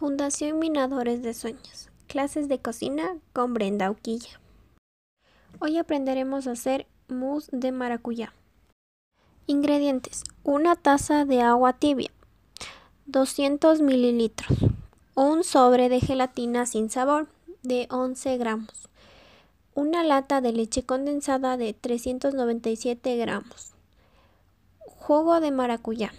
[0.00, 1.90] Fundación Minadores de Sueños.
[2.06, 4.40] Clases de cocina con Brenda Uquilla.
[5.58, 8.32] Hoy aprenderemos a hacer mousse de maracuyá.
[9.46, 10.24] Ingredientes.
[10.42, 12.10] Una taza de agua tibia.
[13.08, 14.56] 200 mililitros.
[15.16, 17.28] Un sobre de gelatina sin sabor
[17.62, 18.88] de 11 gramos.
[19.74, 23.72] Una lata de leche condensada de 397 gramos.
[24.78, 26.14] Jugo de maracuyá.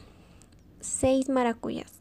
[0.82, 2.01] 6 maracuyás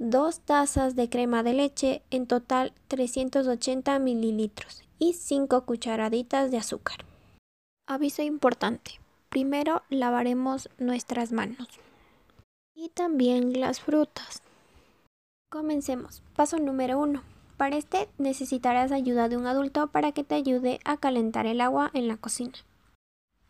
[0.00, 7.04] 2 tazas de crema de leche, en total 380 mililitros y 5 cucharaditas de azúcar.
[7.86, 8.92] Aviso importante.
[9.28, 11.68] Primero lavaremos nuestras manos
[12.74, 14.40] y también las frutas.
[15.50, 16.22] Comencemos.
[16.34, 17.22] Paso número 1.
[17.58, 21.90] Para este necesitarás ayuda de un adulto para que te ayude a calentar el agua
[21.92, 22.54] en la cocina.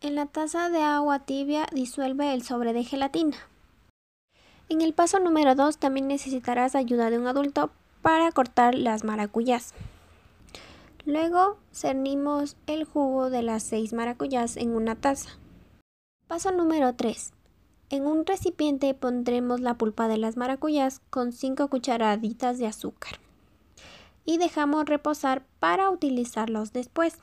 [0.01, 3.37] En la taza de agua tibia disuelve el sobre de gelatina.
[4.71, 9.75] En el paso número 2 también necesitarás ayuda de un adulto para cortar las maracuyás.
[11.05, 15.31] Luego cernimos el jugo de las 6 maracuyás en una taza.
[16.29, 17.33] Paso número 3.
[17.89, 23.19] En un recipiente pondremos la pulpa de las maracuyás con 5 cucharaditas de azúcar
[24.25, 27.19] y dejamos reposar para utilizarlos después.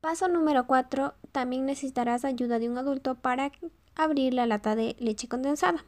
[0.00, 1.14] Paso número 4.
[1.32, 3.50] También necesitarás ayuda de un adulto para
[3.96, 5.84] abrir la lata de leche condensada.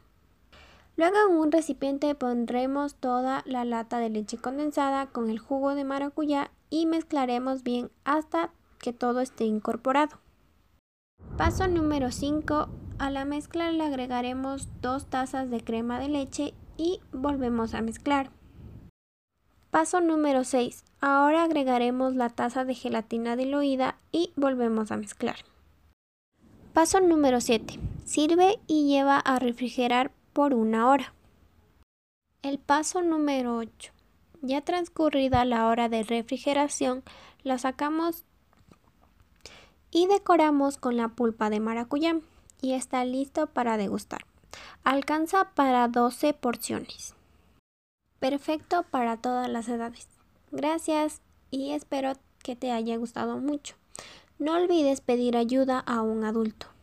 [0.97, 5.83] Luego en un recipiente pondremos toda la lata de leche condensada con el jugo de
[5.83, 10.17] maracuyá y mezclaremos bien hasta que todo esté incorporado.
[11.37, 12.69] Paso número 5.
[12.97, 18.31] A la mezcla le agregaremos 2 tazas de crema de leche y volvemos a mezclar.
[19.69, 20.85] Paso número 6.
[21.01, 25.35] Ahora agregaremos la taza de gelatina diluida y volvemos a mezclar.
[26.71, 27.79] Paso número 7.
[28.05, 31.13] Sirve y lleva a refrigerar por una hora.
[32.41, 33.93] El paso número 8.
[34.41, 37.03] Ya transcurrida la hora de refrigeración,
[37.43, 38.25] la sacamos
[39.91, 42.19] y decoramos con la pulpa de maracuyá
[42.61, 44.25] y está listo para degustar.
[44.83, 47.15] Alcanza para 12 porciones.
[48.19, 50.09] Perfecto para todas las edades.
[50.51, 52.11] Gracias y espero
[52.43, 53.75] que te haya gustado mucho.
[54.37, 56.74] No olvides pedir ayuda a un adulto.